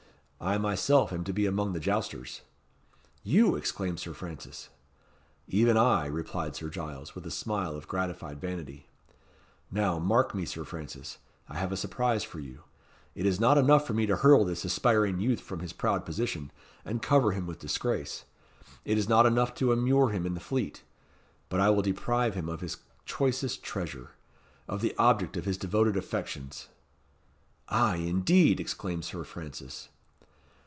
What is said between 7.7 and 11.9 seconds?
of gratified vanity. "Now, mark me, Sir Francis. I have a